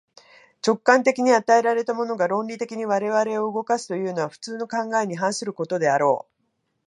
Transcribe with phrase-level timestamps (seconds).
[0.65, 6.41] 直観的に与えられたものが、論理的に我々を動かすというのは、普通の考えに反することであろう。